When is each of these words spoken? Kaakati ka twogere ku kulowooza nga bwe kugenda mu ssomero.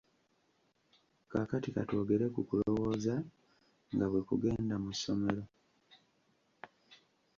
Kaakati 1.29 1.69
ka 1.75 1.81
twogere 1.87 2.25
ku 2.33 2.41
kulowooza 2.47 3.13
nga 3.93 4.05
bwe 4.11 4.21
kugenda 4.27 4.75
mu 4.83 4.91
ssomero. 4.95 5.43